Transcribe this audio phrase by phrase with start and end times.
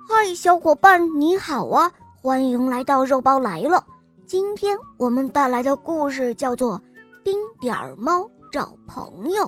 [0.00, 1.92] 嗨，小伙伴，你好啊！
[2.20, 3.84] 欢迎来到肉包来了。
[4.26, 6.78] 今天我们带来的故事叫做
[7.22, 9.44] 《丁点儿猫找朋友》。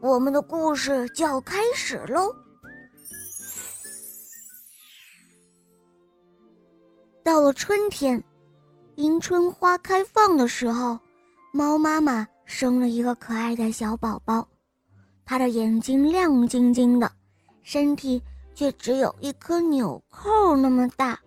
[0.00, 2.34] 我们的故事就要开始喽。
[7.22, 8.22] 到了春天，
[8.96, 10.98] 迎春花开放的时候，
[11.52, 14.46] 猫妈妈生了一个可爱的小宝宝，
[15.24, 17.10] 它的眼睛亮晶晶的，
[17.62, 18.22] 身体。
[18.54, 21.18] 却只有一颗纽扣那么大。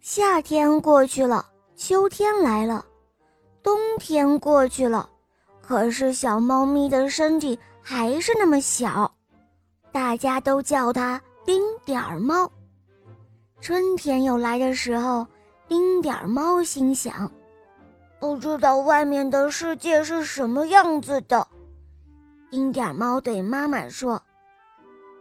[0.00, 1.46] 夏天过去了，
[1.76, 2.84] 秋天来了，
[3.62, 5.08] 冬天过去了，
[5.62, 9.10] 可是小猫咪的身体还是那么小，
[9.90, 12.50] 大家都叫它丁点儿猫。
[13.60, 15.26] 春天又来的时候，
[15.66, 17.30] 丁点儿猫心想：
[18.20, 21.48] 不知道外面的世界是什么样子的。
[22.50, 24.22] 丁点儿猫对妈妈说。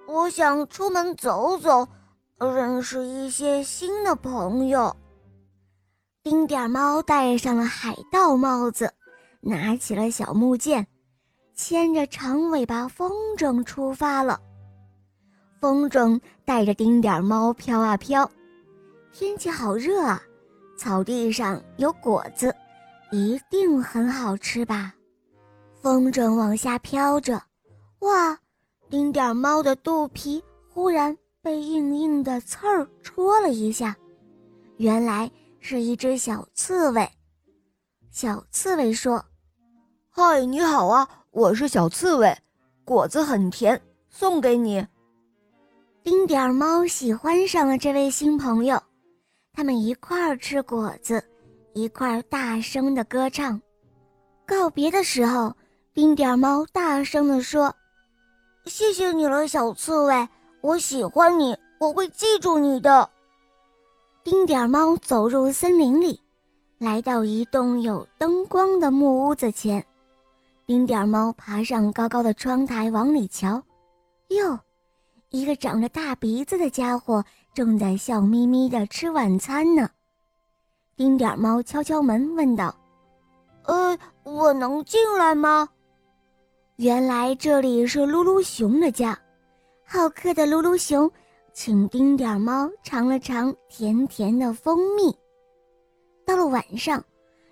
[0.08, 1.88] 我想出门走走，
[2.40, 4.96] 认识一些新的朋友。
[6.22, 8.94] 丁点猫戴上了海盗帽子，
[9.42, 10.86] 拿起了小木剑，
[11.54, 14.40] 牵着长尾巴风筝出发了。
[15.60, 18.30] 风筝带着丁点猫飘啊飘，
[19.12, 20.22] 天气好热啊，
[20.78, 22.54] 草地上有果子，
[23.12, 24.94] 一定很好吃吧？
[25.82, 27.42] 风筝往下飘着，
[28.00, 28.38] 哇！
[28.90, 33.96] 丁点猫的肚皮忽然被硬硬的刺儿戳了一下，
[34.78, 37.10] 原来是一只小刺猬。
[38.12, 39.24] 小刺猬说
[40.10, 42.38] ：“嗨，你好啊，我是小刺猬，
[42.86, 44.86] 果子很甜，送给你。”
[46.04, 48.80] 丁点猫喜欢上了这位新朋友，
[49.54, 51.24] 他们一块儿吃果子，
[51.74, 53.60] 一块儿大声的歌唱。
[54.46, 55.56] 告别的时候，
[55.94, 57.74] 丁点猫大声地说。
[58.66, 60.28] 谢谢你了，小刺猬，
[60.62, 63.10] 我喜欢你，我会记住你的。
[64.24, 66.22] 丁点猫走入森林里，
[66.78, 69.86] 来到一栋有灯光的木屋子前。
[70.66, 73.62] 丁点猫爬上高高的窗台，往里瞧，
[74.30, 74.58] 哟，
[75.30, 77.24] 一个长着大鼻子的家伙
[77.54, 79.90] 正在笑眯眯地吃晚餐呢。
[80.96, 82.74] 丁点猫敲敲门，问道
[83.68, 85.68] ：“呃，我能进来吗？”
[86.78, 89.16] 原来这里是噜噜熊的家，
[89.86, 91.10] 好客的噜噜熊
[91.54, 95.16] 请丁点猫尝了尝甜甜的蜂蜜。
[96.26, 97.04] 到了晚上，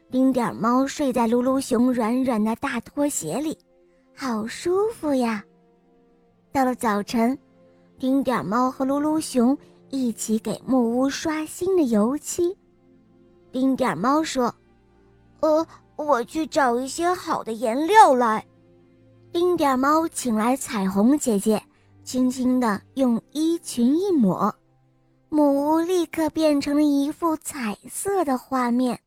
[0.09, 3.55] 丁点猫睡在噜噜熊软软的大拖鞋里，
[4.15, 5.45] 好舒服呀。
[6.51, 7.38] 到了早晨，
[7.99, 9.55] 丁点猫和噜噜熊
[9.91, 12.57] 一起给木屋刷新的油漆。
[13.51, 14.51] 丁点猫说
[15.41, 18.43] ：“呃，我去找一些好的颜料来。”
[19.34, 21.64] 丁点猫请来彩虹姐姐，
[22.03, 24.53] 轻轻地用衣裙一抹，
[25.30, 29.00] 木屋立刻变成了一幅彩色的画面。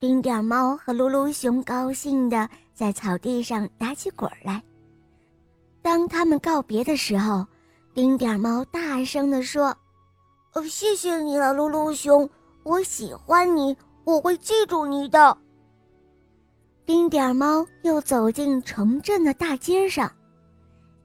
[0.00, 4.60] 丁点猫和噜噜熊高兴地在草地上打起滚来。
[5.82, 7.46] 当他们告别的时候，
[7.94, 9.68] 丁点猫大声地说
[10.54, 12.28] ：“哦，谢谢你了，噜噜熊，
[12.64, 15.38] 我喜欢你，我会记住你的。”
[16.88, 20.10] 丁点猫又走进城镇的大街上，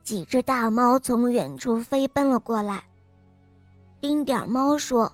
[0.02, 2.82] 几只大猫从远处飞奔了过来。
[4.00, 5.12] 丁点猫说：“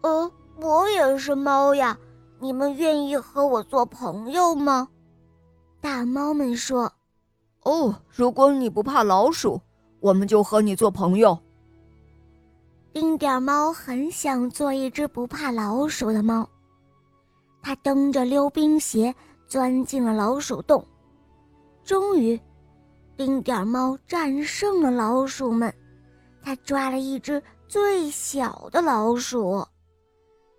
[0.00, 1.98] 呃，我也是猫呀，
[2.38, 4.88] 你们愿意和我做朋友吗？”
[5.82, 6.90] 大猫们说
[7.64, 9.60] ：“哦，如果你不怕老鼠，
[10.00, 11.38] 我们就和你做朋友。”
[12.94, 16.48] 丁点猫很想做一只不怕老鼠的猫，
[17.60, 19.14] 它蹬着溜冰鞋。
[19.50, 20.86] 钻进了老鼠洞，
[21.82, 22.40] 终于，
[23.16, 25.74] 丁点猫战胜了老鼠们。
[26.40, 29.66] 他抓了一只最小的老鼠。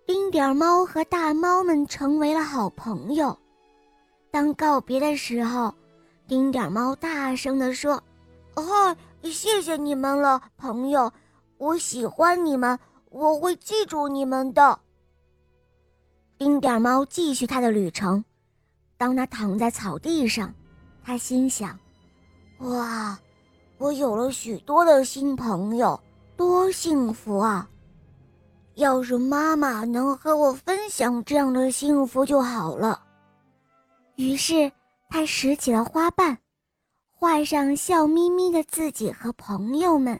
[0.04, 3.34] 丁点猫和大猫们成为了好朋友。
[4.30, 5.74] 当告别的时候，
[6.28, 8.02] 丁点猫大声地说
[8.54, 11.10] ：“嗨，谢谢你们了，朋友！
[11.56, 12.78] 我喜欢你们，
[13.08, 14.78] 我会记住你们的。”
[16.36, 18.22] 丁点猫继续他的旅程。
[19.02, 20.54] 当他躺在草地上，
[21.02, 21.76] 他心想
[22.62, 23.18] ：“哇，
[23.76, 26.00] 我有了许多的新朋友，
[26.36, 27.68] 多幸福啊！
[28.76, 33.02] 要是妈妈能和我分享这样的幸福就好了。”
[34.14, 34.70] 于是
[35.10, 36.38] 他拾起了花瓣，
[37.10, 40.16] 画上笑眯眯的自己和朋友们，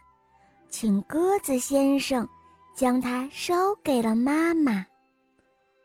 [0.70, 2.28] 请鸽子先生
[2.74, 4.84] 将它捎给了妈妈。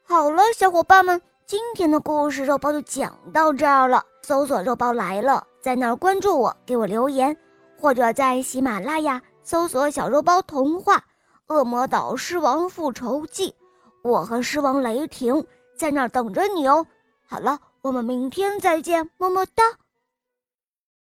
[0.03, 1.21] 好了，小伙伴们。
[1.47, 4.03] 今天的故事肉包就讲到这儿了。
[4.21, 7.33] 搜索“肉包来了”，在那儿关注我，给我留言，
[7.79, 11.01] 或者在喜马拉雅搜索“小肉包童话”，
[11.47, 13.49] 恶魔岛狮王复仇记》，
[14.03, 15.41] 我和狮王雷霆
[15.77, 16.85] 在那儿等着你哦。
[17.25, 19.63] 好了，我们明天再见，么么哒。